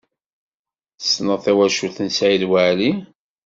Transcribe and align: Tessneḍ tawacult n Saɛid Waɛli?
Tessneḍ 0.99 1.39
tawacult 1.45 1.97
n 2.01 2.09
Saɛid 2.17 2.43
Waɛli? 2.49 2.91